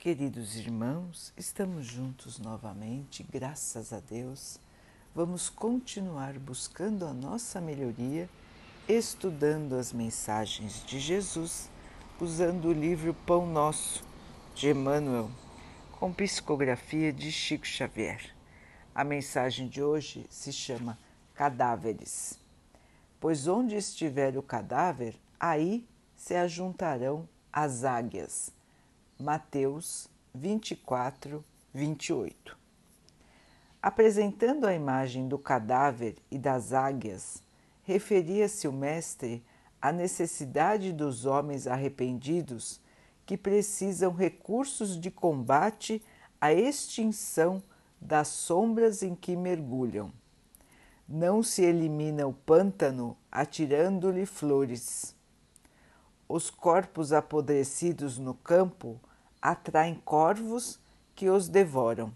Queridos 0.00 0.56
irmãos, 0.56 1.30
estamos 1.36 1.84
juntos 1.84 2.38
novamente, 2.38 3.22
graças 3.22 3.92
a 3.92 4.00
Deus. 4.00 4.58
Vamos 5.14 5.50
continuar 5.50 6.38
buscando 6.38 7.04
a 7.04 7.12
nossa 7.12 7.60
melhoria, 7.60 8.26
estudando 8.88 9.74
as 9.74 9.92
mensagens 9.92 10.82
de 10.86 10.98
Jesus, 10.98 11.68
usando 12.18 12.68
o 12.68 12.72
livro 12.72 13.12
Pão 13.26 13.46
Nosso, 13.46 14.02
de 14.54 14.70
Emmanuel, 14.70 15.30
com 15.92 16.10
psicografia 16.14 17.12
de 17.12 17.30
Chico 17.30 17.66
Xavier. 17.66 18.34
A 18.94 19.04
mensagem 19.04 19.68
de 19.68 19.82
hoje 19.82 20.24
se 20.30 20.50
chama 20.50 20.98
Cadáveres. 21.34 22.40
Pois 23.20 23.46
onde 23.46 23.76
estiver 23.76 24.38
o 24.38 24.42
cadáver, 24.42 25.14
aí 25.38 25.86
se 26.16 26.34
ajuntarão 26.34 27.28
as 27.52 27.84
águias 27.84 28.58
Mateus 29.20 30.08
24, 30.34 31.44
28. 31.74 32.56
Apresentando 33.82 34.66
a 34.66 34.72
imagem 34.72 35.28
do 35.28 35.38
cadáver 35.38 36.16
e 36.30 36.38
das 36.38 36.72
águias, 36.72 37.42
referia-se 37.82 38.66
o 38.66 38.72
Mestre 38.72 39.44
à 39.78 39.92
necessidade 39.92 40.90
dos 40.90 41.26
homens 41.26 41.66
arrependidos 41.66 42.80
que 43.26 43.36
precisam 43.36 44.10
recursos 44.14 44.98
de 44.98 45.10
combate 45.10 46.02
à 46.40 46.54
extinção 46.54 47.62
das 48.00 48.28
sombras 48.28 49.02
em 49.02 49.14
que 49.14 49.36
mergulham. 49.36 50.10
Não 51.06 51.42
se 51.42 51.62
elimina 51.62 52.26
o 52.26 52.32
pântano 52.32 53.14
atirando-lhe 53.30 54.24
flores. 54.24 55.14
Os 56.26 56.48
corpos 56.48 57.12
apodrecidos 57.12 58.16
no 58.16 58.32
campo 58.32 58.98
atraem 59.40 59.94
corvos 60.04 60.78
que 61.14 61.28
os 61.28 61.48
devoram. 61.48 62.12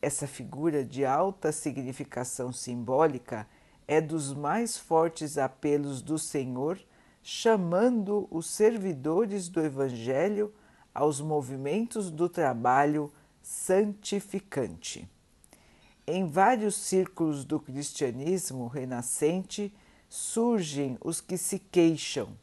Essa 0.00 0.26
figura 0.26 0.84
de 0.84 1.04
alta 1.04 1.50
significação 1.50 2.52
simbólica 2.52 3.48
é 3.86 4.00
dos 4.00 4.34
mais 4.34 4.76
fortes 4.76 5.38
apelos 5.38 6.02
do 6.02 6.18
Senhor, 6.18 6.78
chamando 7.22 8.28
os 8.30 8.46
servidores 8.46 9.48
do 9.48 9.60
Evangelho 9.60 10.52
aos 10.94 11.20
movimentos 11.20 12.10
do 12.10 12.28
trabalho 12.28 13.10
santificante. 13.42 15.08
Em 16.06 16.28
vários 16.28 16.74
círculos 16.74 17.44
do 17.44 17.58
cristianismo 17.58 18.66
renascente 18.66 19.74
surgem 20.06 20.98
os 21.02 21.20
que 21.20 21.38
se 21.38 21.58
queixam, 21.58 22.36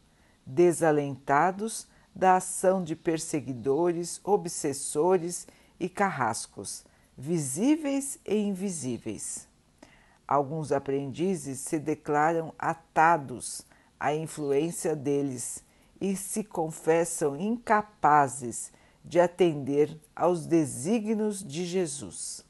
desalentados 0.46 1.88
da 2.14 2.36
ação 2.36 2.84
de 2.84 2.96
perseguidores, 2.96 4.20
obsessores 4.24 5.48
e 5.80 5.90
carrascos, 5.90 6.86
visíveis 7.18 8.20
e 8.26 8.36
invisíveis. 8.36 9.48
Alguns 10.28 10.72
aprendizes 10.72 11.60
se 11.60 11.78
declaram 11.78 12.54
atados 12.58 13.66
à 14.00 14.16
influência 14.16 14.96
deles 14.96 15.64
e 16.00 16.16
se 16.16 16.44
confessam 16.44 17.40
incapazes 17.40 18.72
de 19.04 19.20
atender 19.20 20.00
aos 20.16 20.46
desígnios 20.46 21.44
de 21.44 21.66
Jesus. 21.66 22.46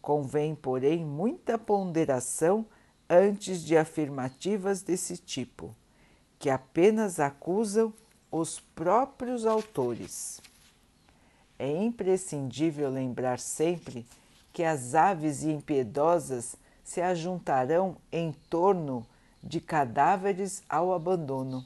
Convém, 0.00 0.54
porém, 0.54 1.04
muita 1.04 1.58
ponderação 1.58 2.64
antes 3.08 3.62
de 3.62 3.76
afirmativas 3.76 4.82
desse 4.82 5.16
tipo, 5.16 5.74
que 6.38 6.48
apenas 6.48 7.18
acusam 7.18 7.92
os 8.30 8.60
próprios 8.60 9.46
autores. 9.46 10.40
É 11.58 11.70
imprescindível 11.70 12.88
lembrar 12.90 13.38
sempre 13.38 14.06
que 14.52 14.62
as 14.62 14.94
aves 14.94 15.42
impiedosas 15.42 16.56
se 16.84 17.00
ajuntarão 17.00 17.96
em 18.10 18.32
torno 18.48 19.06
de 19.42 19.60
cadáveres 19.60 20.62
ao 20.68 20.92
abandono. 20.92 21.64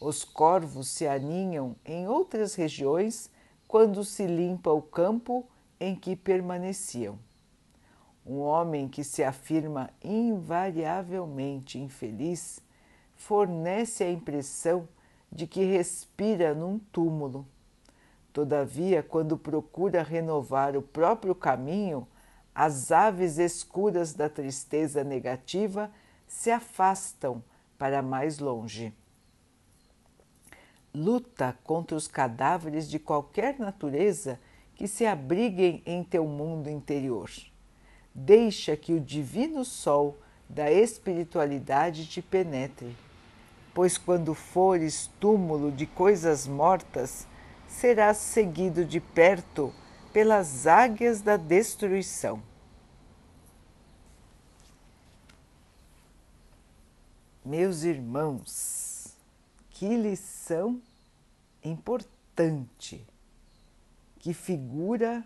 Os 0.00 0.24
corvos 0.24 0.88
se 0.88 1.06
aninham 1.06 1.74
em 1.84 2.06
outras 2.06 2.54
regiões 2.54 3.30
quando 3.66 4.04
se 4.04 4.26
limpa 4.26 4.70
o 4.70 4.80
campo 4.80 5.44
em 5.78 5.94
que 5.94 6.14
permaneciam. 6.16 7.18
Um 8.24 8.40
homem 8.40 8.88
que 8.88 9.02
se 9.02 9.24
afirma 9.24 9.90
invariavelmente 10.02 11.78
infeliz 11.78 12.60
fornece 13.16 14.04
a 14.04 14.10
impressão 14.10 14.88
de 15.30 15.46
que 15.46 15.64
respira 15.64 16.54
num 16.54 16.78
túmulo. 16.78 17.46
Todavia, 18.32 19.02
quando 19.02 19.36
procura 19.36 20.02
renovar 20.02 20.76
o 20.76 20.82
próprio 20.82 21.34
caminho, 21.34 22.06
as 22.54 22.90
aves 22.90 23.38
escuras 23.38 24.12
da 24.12 24.28
tristeza 24.28 25.04
negativa 25.04 25.90
se 26.26 26.50
afastam 26.50 27.42
para 27.78 28.02
mais 28.02 28.38
longe. 28.38 28.92
Luta 30.94 31.56
contra 31.62 31.96
os 31.96 32.08
cadáveres 32.08 32.88
de 32.90 32.98
qualquer 32.98 33.58
natureza 33.58 34.40
que 34.74 34.88
se 34.88 35.06
abriguem 35.06 35.82
em 35.86 36.02
teu 36.02 36.26
mundo 36.26 36.68
interior. 36.68 37.30
Deixa 38.14 38.76
que 38.76 38.92
o 38.92 39.00
divino 39.00 39.64
sol 39.64 40.18
da 40.48 40.70
espiritualidade 40.70 42.06
te 42.06 42.22
penetre 42.22 42.96
pois 43.78 43.96
quando 43.96 44.34
fores 44.34 45.08
túmulo 45.20 45.70
de 45.70 45.86
coisas 45.86 46.48
mortas, 46.48 47.28
serás 47.68 48.16
seguido 48.16 48.84
de 48.84 48.98
perto 48.98 49.72
pelas 50.12 50.66
águias 50.66 51.20
da 51.22 51.36
destruição. 51.36 52.42
Meus 57.44 57.84
irmãos, 57.84 59.16
que 59.70 59.96
lição 59.96 60.82
importante, 61.62 63.06
que 64.18 64.34
figura 64.34 65.22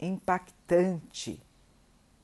impactante 0.00 1.38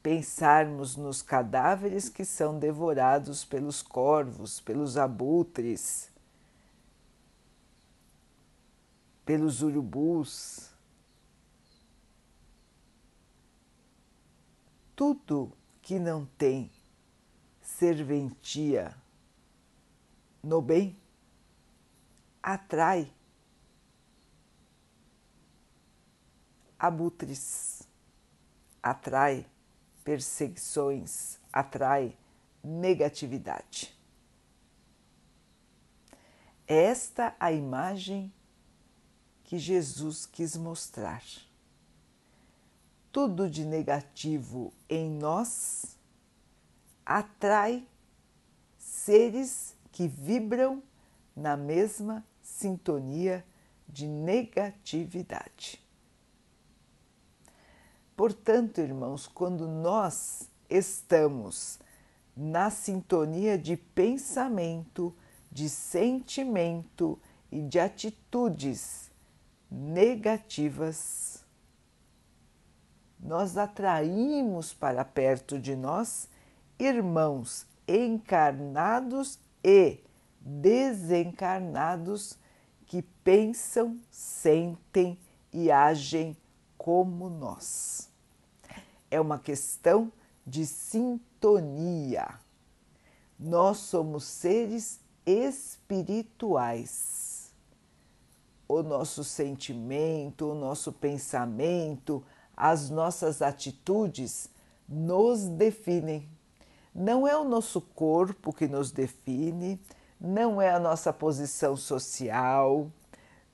pensarmos 0.02 0.96
nos 0.96 1.22
cadáveres 1.22 2.08
que 2.08 2.24
são 2.24 2.58
devorados 2.58 3.44
pelos 3.44 3.80
corvos, 3.80 4.60
pelos 4.60 4.96
abutres, 4.96 6.10
pelos 9.24 9.62
urubus. 9.62 10.70
Tudo 14.96 15.52
que 15.80 15.98
não 15.98 16.26
tem 16.36 16.70
serventia 17.60 18.94
no 20.42 20.60
bem 20.60 20.96
atrai 22.42 23.12
abutres, 26.78 27.88
atrai 28.82 29.46
perseguições 30.04 31.38
atrai 31.52 32.16
negatividade. 32.62 33.96
Esta 36.66 37.34
a 37.38 37.52
imagem 37.52 38.32
que 39.44 39.58
Jesus 39.58 40.24
quis 40.24 40.56
mostrar. 40.56 41.22
Tudo 43.10 43.50
de 43.50 43.64
negativo 43.64 44.72
em 44.88 45.10
nós 45.10 45.98
atrai 47.04 47.86
seres 48.78 49.76
que 49.90 50.08
vibram 50.08 50.82
na 51.36 51.56
mesma 51.56 52.24
sintonia 52.42 53.44
de 53.86 54.06
negatividade. 54.06 55.82
Portanto, 58.16 58.80
irmãos, 58.80 59.26
quando 59.26 59.66
nós 59.66 60.48
estamos 60.68 61.78
na 62.36 62.70
sintonia 62.70 63.58
de 63.58 63.76
pensamento, 63.76 65.14
de 65.50 65.68
sentimento 65.68 67.18
e 67.50 67.60
de 67.60 67.78
atitudes 67.78 69.10
negativas, 69.70 71.44
nós 73.18 73.56
atraímos 73.56 74.74
para 74.74 75.04
perto 75.04 75.58
de 75.58 75.76
nós 75.76 76.28
irmãos 76.78 77.66
encarnados 77.86 79.38
e 79.62 80.00
desencarnados 80.40 82.38
que 82.86 83.02
pensam, 83.24 83.98
sentem 84.10 85.18
e 85.52 85.70
agem 85.70 86.36
como 86.82 87.30
nós 87.30 88.10
é 89.08 89.20
uma 89.20 89.38
questão 89.38 90.10
de 90.44 90.66
sintonia. 90.66 92.28
Nós 93.38 93.78
somos 93.78 94.24
seres 94.24 95.00
espirituais. 95.24 97.30
o 98.66 98.82
nosso 98.82 99.22
sentimento, 99.22 100.50
o 100.50 100.54
nosso 100.54 100.92
pensamento, 100.92 102.24
as 102.56 102.90
nossas 102.90 103.40
atitudes 103.42 104.48
nos 104.88 105.46
definem. 105.46 106.28
Não 106.94 107.28
é 107.28 107.36
o 107.36 107.44
nosso 107.44 107.82
corpo 107.82 108.52
que 108.52 108.66
nos 108.66 108.90
define, 108.90 109.78
não 110.18 110.60
é 110.60 110.70
a 110.70 110.80
nossa 110.80 111.12
posição 111.12 111.76
social, 111.76 112.90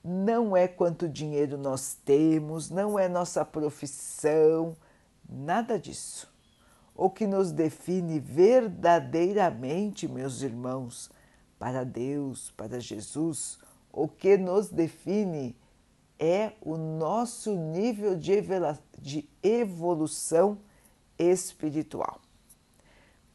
não 0.03 0.55
é 0.55 0.67
quanto 0.67 1.09
dinheiro 1.09 1.57
nós 1.57 1.97
temos, 2.05 2.69
não 2.69 2.97
é 2.97 3.09
nossa 3.09 3.43
profissão, 3.43 4.75
nada 5.27 5.77
disso. 5.77 6.31
O 6.95 7.09
que 7.09 7.27
nos 7.27 7.51
define 7.51 8.19
verdadeiramente, 8.19 10.07
meus 10.07 10.41
irmãos, 10.41 11.09
para 11.57 11.83
Deus, 11.83 12.51
para 12.51 12.79
Jesus, 12.79 13.59
o 13.91 14.07
que 14.07 14.37
nos 14.37 14.69
define 14.69 15.55
é 16.17 16.53
o 16.61 16.77
nosso 16.77 17.55
nível 17.55 18.15
de 18.15 19.29
evolução 19.41 20.57
espiritual. 21.17 22.19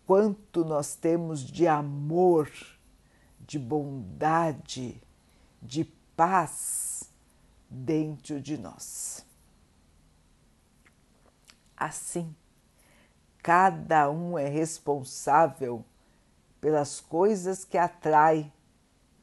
Quanto 0.07 0.65
nós 0.65 0.95
temos 0.95 1.43
de 1.43 1.67
amor, 1.67 2.51
de 3.41 3.59
bondade, 3.59 5.01
de 5.63 5.91
paz 6.17 7.11
dentro 7.69 8.41
de 8.41 8.57
nós. 8.57 9.25
Assim, 11.77 12.35
cada 13.43 14.11
um 14.11 14.39
é 14.39 14.49
responsável 14.49 15.85
pelas 16.61 17.01
coisas 17.01 17.65
que 17.65 17.77
atrai, 17.77 18.53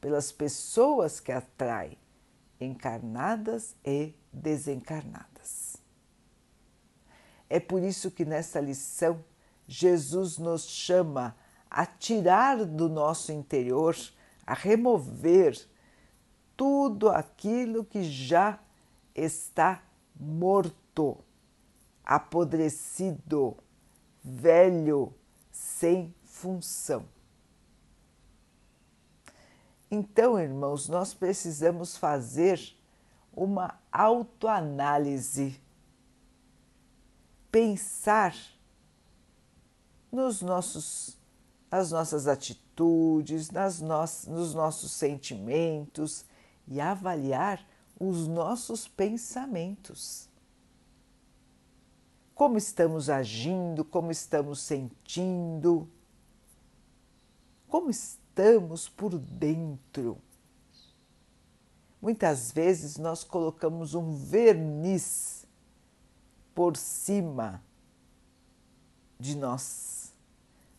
pelas 0.00 0.30
pessoas 0.30 1.18
que 1.18 1.32
atrai, 1.32 1.98
encarnadas 2.60 3.74
e 3.84 4.14
desencarnadas. 4.32 5.76
É 7.48 7.58
por 7.58 7.82
isso 7.82 8.10
que 8.10 8.24
nessa 8.24 8.60
lição 8.60 9.24
Jesus 9.66 10.38
nos 10.38 10.64
chama 10.64 11.36
a 11.70 11.84
tirar 11.84 12.64
do 12.64 12.88
nosso 12.88 13.32
interior, 13.32 13.96
a 14.46 14.54
remover 14.54 15.58
tudo 16.56 17.08
aquilo 17.08 17.84
que 17.84 18.02
já 18.02 18.58
está 19.14 19.82
morto, 20.14 21.18
apodrecido, 22.04 23.56
velho, 24.22 25.12
sem 25.50 26.14
função. 26.24 27.04
Então, 29.90 30.38
irmãos, 30.38 30.88
nós 30.88 31.12
precisamos 31.12 31.96
fazer 31.96 32.58
uma 33.34 33.78
autoanálise, 33.90 35.60
pensar 37.50 38.34
nos 40.10 40.40
nossos, 40.40 41.18
nas 41.70 41.90
nossas 41.90 42.26
atitudes, 42.26 43.50
nas 43.50 43.80
no 43.80 43.98
nos 44.28 44.54
nossos 44.54 44.92
sentimentos 44.92 46.24
e 46.66 46.80
avaliar 46.80 47.64
os 47.98 48.26
nossos 48.26 48.88
pensamentos. 48.88 50.28
Como 52.34 52.58
estamos 52.58 53.08
agindo, 53.08 53.84
como 53.84 54.10
estamos 54.10 54.60
sentindo, 54.60 55.88
como 57.68 57.90
estamos 57.90 58.88
por 58.88 59.18
dentro. 59.18 60.18
Muitas 62.00 62.50
vezes 62.50 62.96
nós 62.96 63.22
colocamos 63.22 63.94
um 63.94 64.16
verniz 64.16 65.46
por 66.54 66.76
cima 66.76 67.62
de 69.18 69.36
nós, 69.36 70.12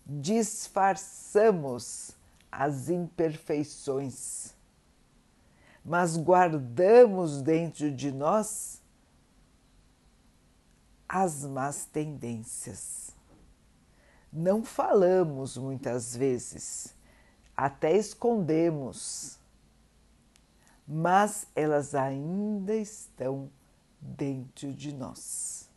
disfarçamos 0.05 2.11
as 2.51 2.89
imperfeições 2.89 4.52
mas 5.83 6.15
guardamos 6.15 7.41
dentro 7.41 7.91
de 7.91 8.11
nós 8.11 8.81
as 11.07 11.43
más 11.45 11.85
tendências. 11.85 13.11
Não 14.31 14.63
falamos 14.63 15.57
muitas 15.57 16.15
vezes, 16.15 16.95
até 17.55 17.95
escondemos, 17.95 19.37
mas 20.87 21.45
elas 21.55 21.93
ainda 21.93 22.73
estão 22.73 23.49
dentro 24.01 24.73
de 24.73 24.93
nós. 24.93 25.69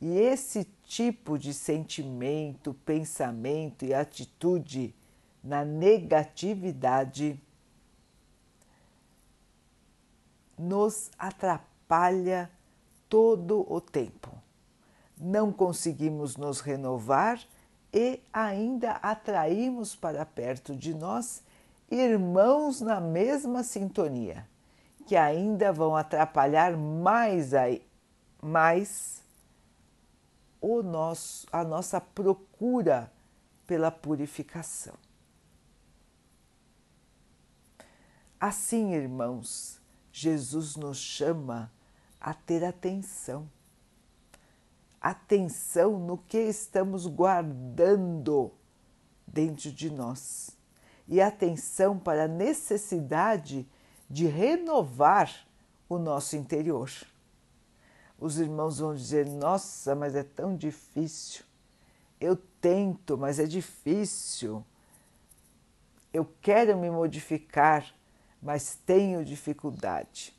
E 0.00 0.18
esse 0.18 0.64
tipo 0.84 1.38
de 1.38 1.54
sentimento, 1.54 2.74
pensamento 2.84 3.84
e 3.84 3.94
atitude 3.94 4.94
na 5.42 5.64
negatividade 5.64 7.40
nos 10.58 11.10
atrapalha 11.18 12.50
todo 13.08 13.66
o 13.72 13.80
tempo. 13.80 14.30
Não 15.18 15.52
conseguimos 15.52 16.36
nos 16.36 16.60
renovar 16.60 17.40
e 17.92 18.20
ainda 18.32 18.92
atraímos 18.92 19.96
para 19.96 20.24
perto 20.26 20.74
de 20.74 20.94
nós 20.94 21.42
irmãos 21.90 22.80
na 22.80 23.00
mesma 23.00 23.62
sintonia, 23.62 24.46
que 25.06 25.16
ainda 25.16 25.72
vão 25.72 25.96
atrapalhar 25.96 26.76
mais, 26.76 27.54
a, 27.54 27.64
mais 28.42 29.22
o 30.60 30.82
nosso, 30.82 31.46
a 31.52 31.64
nossa 31.64 32.00
procura 32.00 33.10
pela 33.66 33.90
purificação. 33.90 34.94
Assim, 38.38 38.92
irmãos, 38.92 39.80
Jesus 40.18 40.76
nos 40.76 40.96
chama 40.96 41.70
a 42.18 42.32
ter 42.32 42.64
atenção. 42.64 43.46
Atenção 44.98 45.98
no 45.98 46.16
que 46.16 46.38
estamos 46.38 47.06
guardando 47.06 48.50
dentro 49.26 49.70
de 49.70 49.90
nós 49.90 50.56
e 51.06 51.20
atenção 51.20 51.98
para 51.98 52.24
a 52.24 52.28
necessidade 52.28 53.68
de 54.08 54.26
renovar 54.26 55.46
o 55.86 55.98
nosso 55.98 56.34
interior. 56.34 56.90
Os 58.18 58.38
irmãos 58.38 58.78
vão 58.78 58.94
dizer: 58.94 59.26
Nossa, 59.26 59.94
mas 59.94 60.14
é 60.14 60.22
tão 60.22 60.56
difícil. 60.56 61.44
Eu 62.18 62.36
tento, 62.58 63.18
mas 63.18 63.38
é 63.38 63.44
difícil. 63.44 64.64
Eu 66.10 66.26
quero 66.40 66.78
me 66.78 66.90
modificar, 66.90 67.94
mas 68.42 68.78
tenho 68.86 69.24
dificuldade. 69.24 70.34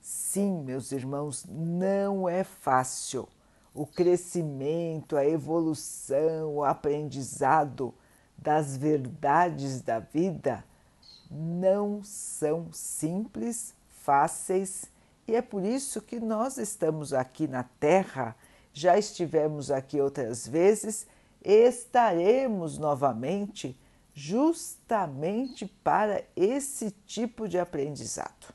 Sim, 0.00 0.62
meus 0.62 0.92
irmãos, 0.92 1.44
não 1.48 2.28
é 2.28 2.44
fácil. 2.44 3.28
O 3.74 3.86
crescimento, 3.86 5.16
a 5.16 5.24
evolução, 5.24 6.56
o 6.56 6.64
aprendizado 6.64 7.94
das 8.36 8.76
verdades 8.76 9.82
da 9.82 9.98
vida 9.98 10.64
não 11.30 12.02
são 12.02 12.72
simples, 12.72 13.74
fáceis, 13.88 14.86
e 15.26 15.36
é 15.36 15.42
por 15.42 15.62
isso 15.62 16.00
que 16.00 16.18
nós 16.18 16.56
estamos 16.56 17.12
aqui 17.12 17.46
na 17.46 17.62
Terra, 17.62 18.34
já 18.72 18.96
estivemos 18.96 19.70
aqui 19.70 20.00
outras 20.00 20.48
vezes, 20.48 21.06
estaremos 21.42 22.78
novamente 22.78 23.78
justamente 24.18 25.64
para 25.64 26.24
esse 26.34 26.90
tipo 27.06 27.48
de 27.48 27.56
aprendizado. 27.56 28.52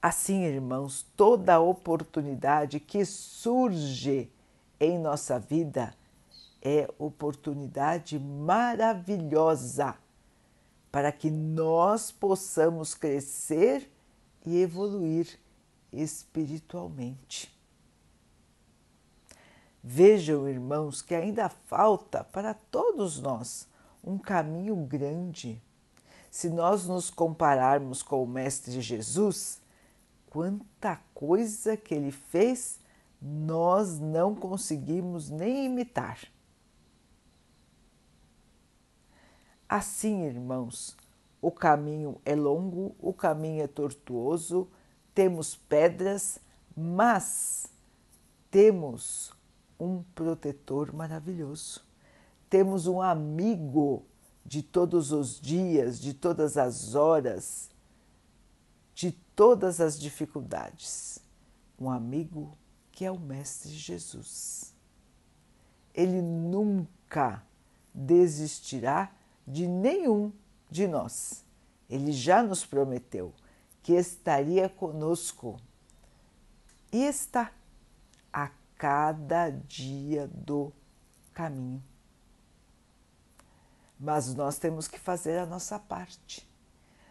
Assim, 0.00 0.42
irmãos, 0.42 1.06
toda 1.16 1.58
oportunidade 1.58 2.78
que 2.78 3.02
surge 3.06 4.30
em 4.78 4.98
nossa 4.98 5.38
vida 5.38 5.94
é 6.60 6.86
oportunidade 6.98 8.18
maravilhosa 8.18 9.96
para 10.90 11.10
que 11.10 11.30
nós 11.30 12.12
possamos 12.12 12.94
crescer 12.94 13.90
e 14.44 14.60
evoluir 14.60 15.38
espiritualmente. 15.90 17.50
Vejam, 19.82 20.48
irmãos, 20.48 21.02
que 21.02 21.14
ainda 21.14 21.48
falta 21.48 22.22
para 22.22 22.54
todos 22.54 23.18
nós 23.18 23.66
um 24.02 24.16
caminho 24.16 24.76
grande. 24.76 25.60
Se 26.30 26.48
nós 26.48 26.86
nos 26.86 27.10
compararmos 27.10 28.02
com 28.02 28.22
o 28.22 28.26
Mestre 28.26 28.80
Jesus, 28.80 29.60
quanta 30.30 31.00
coisa 31.14 31.76
que 31.76 31.94
ele 31.94 32.12
fez 32.12 32.80
nós 33.22 34.00
não 34.00 34.34
conseguimos 34.34 35.30
nem 35.30 35.66
imitar. 35.66 36.18
Assim, 39.68 40.24
irmãos, 40.24 40.96
o 41.40 41.50
caminho 41.50 42.20
é 42.24 42.34
longo, 42.34 42.96
o 42.98 43.12
caminho 43.12 43.62
é 43.62 43.68
tortuoso, 43.68 44.68
temos 45.14 45.54
pedras, 45.54 46.40
mas 46.76 47.66
temos 48.50 49.32
um 49.78 50.02
protetor 50.14 50.92
maravilhoso. 50.92 51.82
Temos 52.48 52.86
um 52.86 53.00
amigo 53.00 54.04
de 54.44 54.62
todos 54.62 55.12
os 55.12 55.40
dias, 55.40 56.00
de 56.00 56.12
todas 56.12 56.56
as 56.56 56.94
horas, 56.94 57.70
de 58.94 59.12
todas 59.34 59.80
as 59.80 59.98
dificuldades. 59.98 61.18
Um 61.78 61.90
amigo 61.90 62.56
que 62.90 63.04
é 63.04 63.10
o 63.10 63.18
Mestre 63.18 63.70
Jesus. 63.70 64.74
Ele 65.94 66.20
nunca 66.20 67.42
desistirá 67.94 69.12
de 69.46 69.66
nenhum 69.66 70.32
de 70.70 70.86
nós. 70.86 71.44
Ele 71.88 72.12
já 72.12 72.42
nos 72.42 72.64
prometeu 72.64 73.32
que 73.82 73.92
estaria 73.92 74.68
conosco 74.68 75.60
e 76.92 77.04
está 77.04 77.52
a 78.32 78.50
cada 78.82 79.48
dia 79.48 80.28
do 80.34 80.72
caminho. 81.32 81.80
Mas 83.96 84.34
nós 84.34 84.58
temos 84.58 84.88
que 84.88 84.98
fazer 84.98 85.38
a 85.38 85.46
nossa 85.46 85.78
parte. 85.78 86.44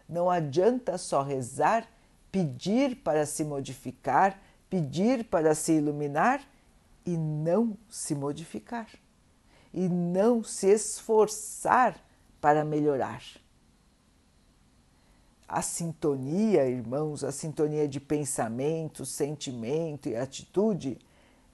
Não 0.06 0.28
adianta 0.28 0.98
só 0.98 1.22
rezar, 1.22 1.88
pedir 2.30 2.96
para 2.96 3.24
se 3.24 3.42
modificar, 3.42 4.38
pedir 4.68 5.24
para 5.24 5.54
se 5.54 5.72
iluminar 5.72 6.46
e 7.06 7.16
não 7.16 7.74
se 7.88 8.14
modificar, 8.14 8.90
e 9.72 9.88
não 9.88 10.44
se 10.44 10.66
esforçar 10.66 11.98
para 12.38 12.66
melhorar. 12.66 13.22
A 15.48 15.62
sintonia, 15.62 16.68
irmãos, 16.68 17.24
a 17.24 17.32
sintonia 17.32 17.88
de 17.88 17.98
pensamento, 17.98 19.06
sentimento 19.06 20.10
e 20.10 20.14
atitude, 20.14 20.98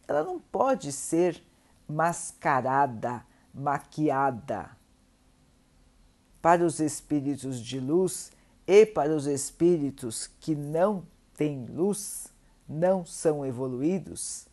ela 0.08 0.24
não 0.24 0.40
pode 0.40 0.90
ser 0.90 1.40
mascarada, 1.86 3.24
maquiada. 3.54 4.76
Para 6.42 6.64
os 6.64 6.80
espíritos 6.80 7.60
de 7.60 7.78
luz 7.78 8.32
e 8.66 8.84
para 8.86 9.14
os 9.14 9.26
espíritos 9.26 10.26
que 10.40 10.56
não 10.56 11.06
têm 11.36 11.66
luz, 11.66 12.32
não 12.68 13.04
são 13.04 13.46
evoluídos, 13.46 14.46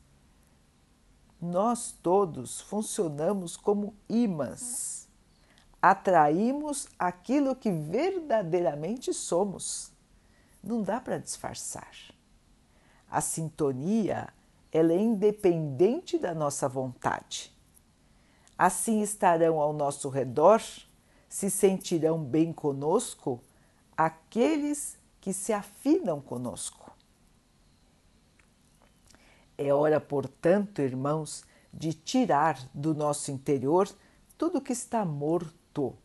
nós 1.41 1.91
todos 2.03 2.61
funcionamos 2.61 3.57
como 3.57 3.95
imãs 4.07 5.05
atraímos 5.89 6.87
aquilo 6.97 7.55
que 7.55 7.71
verdadeiramente 7.71 9.13
somos. 9.13 9.91
Não 10.63 10.81
dá 10.81 10.99
para 10.99 11.19
disfarçar. 11.19 11.95
A 13.07 13.21
sintonia 13.21 14.29
ela 14.75 14.93
é 14.93 14.97
independente 14.97 16.17
da 16.17 16.33
nossa 16.33 16.67
vontade. 16.67 17.51
Assim 18.57 19.01
estarão 19.01 19.59
ao 19.59 19.73
nosso 19.73 20.09
redor, 20.09 20.61
se 21.27 21.49
sentirão 21.49 22.23
bem 22.23 22.53
conosco 22.53 23.41
aqueles 23.95 24.97
que 25.19 25.33
se 25.33 25.53
afinam 25.53 26.21
conosco. 26.21 26.91
É 29.57 29.73
hora, 29.73 29.99
portanto, 29.99 30.81
irmãos, 30.81 31.43
de 31.73 31.93
tirar 31.93 32.59
do 32.73 32.93
nosso 32.93 33.31
interior 33.31 33.89
tudo 34.37 34.61
que 34.61 34.73
está 34.73 35.05
morto 35.05 35.95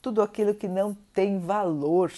tudo 0.00 0.22
aquilo 0.22 0.54
que 0.54 0.68
não 0.68 0.94
tem 1.12 1.38
valor, 1.38 2.12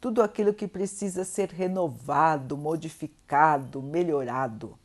tudo 0.00 0.22
aquilo 0.22 0.52
que 0.52 0.66
precisa 0.66 1.24
ser 1.24 1.50
renovado, 1.50 2.56
modificado, 2.56 3.82
melhorado. 3.82 4.78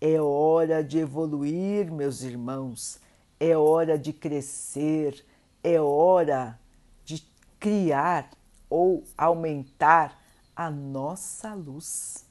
É 0.00 0.20
hora 0.20 0.82
de 0.82 0.98
evoluir, 0.98 1.90
meus 1.90 2.22
irmãos, 2.22 3.00
é 3.40 3.56
hora 3.56 3.98
de 3.98 4.12
crescer, 4.12 5.24
é 5.62 5.80
hora 5.80 6.58
de 7.04 7.26
criar 7.58 8.30
ou 8.70 9.02
aumentar 9.16 10.16
a 10.54 10.70
nossa 10.70 11.52
luz. 11.54 12.24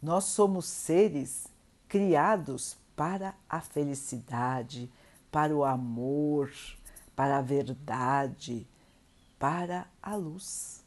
Nós 0.00 0.24
somos 0.24 0.66
seres 0.66 1.46
criados 1.88 2.76
para 2.94 3.34
a 3.48 3.60
felicidade, 3.60 4.92
para 5.30 5.54
o 5.54 5.64
amor, 5.64 6.52
para 7.16 7.38
a 7.38 7.42
verdade, 7.42 8.66
para 9.38 9.86
a 10.02 10.14
luz. 10.14 10.84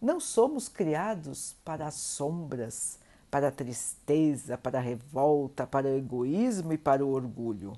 Não 0.00 0.20
somos 0.20 0.68
criados 0.68 1.56
para 1.64 1.86
as 1.86 1.94
sombras, 1.94 2.98
para 3.34 3.48
a 3.48 3.50
tristeza, 3.50 4.56
para 4.56 4.78
a 4.78 4.80
revolta, 4.80 5.66
para 5.66 5.88
o 5.88 5.96
egoísmo 5.96 6.72
e 6.72 6.78
para 6.78 7.04
o 7.04 7.10
orgulho. 7.10 7.72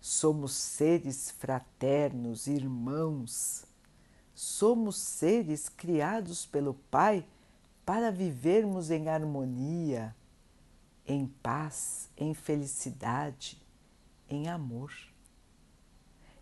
Somos 0.00 0.52
seres 0.52 1.32
fraternos, 1.32 2.46
irmãos. 2.46 3.64
Somos 4.36 4.98
seres 4.98 5.68
criados 5.68 6.46
pelo 6.46 6.74
Pai 6.74 7.26
para 7.84 8.12
vivermos 8.12 8.88
em 8.88 9.08
harmonia, 9.08 10.14
em 11.04 11.26
paz, 11.26 12.08
em 12.16 12.32
felicidade, 12.32 13.60
em 14.30 14.48
amor. 14.48 14.92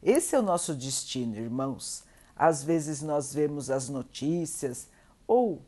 Esse 0.03 0.35
é 0.35 0.39
o 0.39 0.43
nosso 0.43 0.75
destino, 0.75 1.37
irmãos. 1.37 2.05
Às 2.37 2.63
vezes 2.63 3.01
nós 3.01 3.33
vemos 3.33 3.71
as 3.71 3.89
notícias 3.89 4.91
ou 5.27 5.63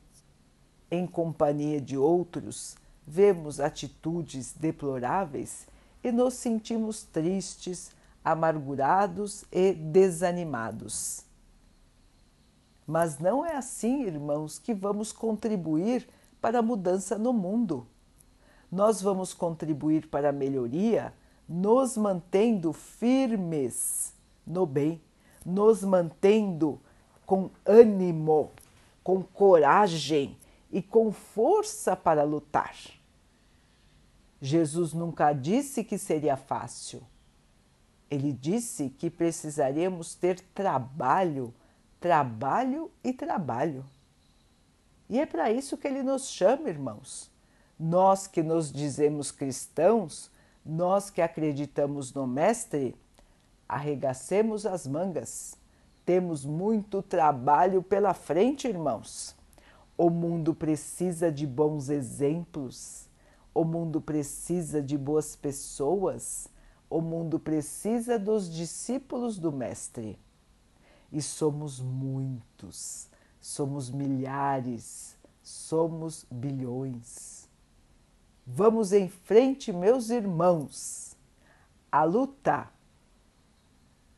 em 0.90 1.06
companhia 1.06 1.80
de 1.80 1.96
outros, 1.96 2.76
vemos 3.06 3.60
atitudes 3.60 4.52
deploráveis 4.52 5.66
e 6.02 6.12
nos 6.12 6.34
sentimos 6.34 7.02
tristes, 7.02 7.90
amargurados 8.24 9.44
e 9.52 9.72
desanimados. 9.72 11.24
Mas 12.86 13.18
não 13.18 13.44
é 13.44 13.56
assim, 13.56 14.04
irmãos, 14.04 14.58
que 14.58 14.72
vamos 14.72 15.12
contribuir 15.12 16.08
para 16.40 16.60
a 16.60 16.62
mudança 16.62 17.18
no 17.18 17.32
mundo. 17.32 17.86
Nós 18.70 19.00
vamos 19.00 19.32
contribuir 19.34 20.08
para 20.08 20.28
a 20.28 20.32
melhoria 20.32 21.12
nos 21.48 21.96
mantendo 21.96 22.72
firmes 22.72 24.12
no 24.46 24.66
bem, 24.66 25.00
nos 25.44 25.82
mantendo 25.82 26.80
com 27.24 27.50
ânimo, 27.64 28.50
com 29.02 29.22
coragem 29.22 30.36
e 30.76 30.82
com 30.82 31.10
força 31.10 31.96
para 31.96 32.22
lutar. 32.22 32.76
Jesus 34.40 34.92
nunca 34.92 35.32
disse 35.32 35.82
que 35.82 35.96
seria 35.96 36.36
fácil. 36.36 37.02
Ele 38.10 38.32
disse 38.32 38.90
que 38.90 39.08
precisaríamos 39.08 40.14
ter 40.14 40.38
trabalho, 40.54 41.54
trabalho 41.98 42.90
e 43.02 43.12
trabalho. 43.12 43.84
E 45.08 45.18
é 45.18 45.24
para 45.24 45.50
isso 45.50 45.78
que 45.78 45.88
ele 45.88 46.02
nos 46.02 46.28
chama, 46.28 46.68
irmãos. 46.68 47.30
Nós 47.80 48.26
que 48.26 48.42
nos 48.42 48.70
dizemos 48.70 49.30
cristãos, 49.30 50.30
nós 50.64 51.08
que 51.08 51.22
acreditamos 51.22 52.12
no 52.12 52.26
Mestre, 52.26 52.94
Arregacemos 53.68 54.64
as 54.64 54.86
mangas. 54.86 55.56
Temos 56.04 56.44
muito 56.44 57.02
trabalho 57.02 57.82
pela 57.82 58.14
frente, 58.14 58.68
irmãos. 58.68 59.34
O 59.96 60.10
mundo 60.10 60.54
precisa 60.54 61.32
de 61.32 61.46
bons 61.46 61.88
exemplos. 61.88 63.08
O 63.54 63.64
mundo 63.64 64.00
precisa 64.00 64.82
de 64.82 64.98
boas 64.98 65.34
pessoas. 65.34 66.48
O 66.88 67.00
mundo 67.00 67.38
precisa 67.38 68.18
dos 68.18 68.52
discípulos 68.52 69.38
do 69.38 69.50
Mestre. 69.50 70.18
E 71.10 71.22
somos 71.22 71.80
muitos, 71.80 73.08
somos 73.40 73.90
milhares, 73.90 75.16
somos 75.42 76.26
bilhões. 76.30 77.48
Vamos 78.46 78.92
em 78.92 79.08
frente, 79.08 79.72
meus 79.72 80.10
irmãos, 80.10 81.16
a 81.90 82.04
lutar 82.04 82.76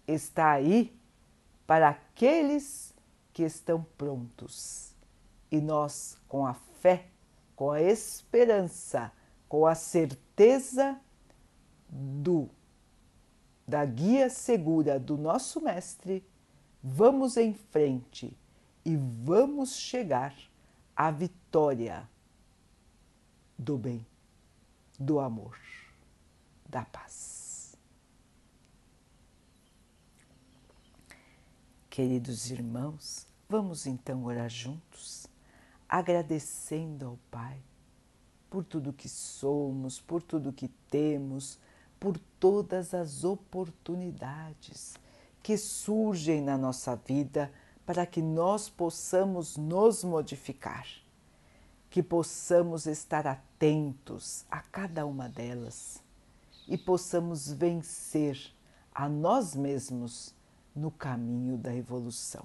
está 0.06 0.52
aí 0.52 0.94
para 1.66 1.90
aqueles 1.90 2.94
que 3.32 3.42
estão 3.42 3.86
prontos. 3.96 4.94
E 5.50 5.60
nós, 5.60 6.18
com 6.28 6.46
a 6.46 6.54
fé, 6.54 7.06
com 7.56 7.70
a 7.70 7.80
esperança, 7.80 9.10
com 9.48 9.66
a 9.66 9.74
certeza 9.74 11.00
do 11.88 12.48
da 13.66 13.84
guia 13.84 14.30
segura 14.30 14.98
do 14.98 15.18
nosso 15.18 15.60
mestre, 15.60 16.26
vamos 16.82 17.36
em 17.36 17.52
frente 17.52 18.34
e 18.82 18.96
vamos 18.96 19.76
chegar 19.76 20.34
à 20.96 21.10
vitória 21.10 22.08
do 23.58 23.76
bem, 23.76 24.06
do 24.98 25.20
amor, 25.20 25.58
da 26.66 26.82
paz. 26.86 27.76
Queridos 31.90 32.50
irmãos, 32.50 33.26
vamos 33.48 33.86
então 33.86 34.24
orar 34.24 34.48
juntos, 34.48 35.26
agradecendo 35.88 37.06
ao 37.06 37.18
Pai 37.30 37.58
por 38.50 38.64
tudo 38.64 38.92
que 38.92 39.08
somos, 39.08 40.00
por 40.00 40.22
tudo 40.22 40.52
que 40.52 40.68
temos, 40.90 41.58
por 41.98 42.18
todas 42.38 42.94
as 42.94 43.24
oportunidades 43.24 44.94
que 45.42 45.56
surgem 45.56 46.42
na 46.42 46.56
nossa 46.56 46.94
vida 46.96 47.50
para 47.86 48.04
que 48.04 48.20
nós 48.20 48.68
possamos 48.68 49.56
nos 49.56 50.04
modificar, 50.04 50.86
que 51.88 52.02
possamos 52.02 52.86
estar 52.86 53.26
atentos 53.26 54.44
a 54.50 54.60
cada 54.60 55.06
uma 55.06 55.28
delas 55.28 56.02
e 56.66 56.76
possamos 56.76 57.50
vencer 57.50 58.38
a 58.94 59.08
nós 59.08 59.54
mesmos 59.54 60.34
no 60.74 60.90
caminho 60.90 61.56
da 61.56 61.74
evolução. 61.74 62.44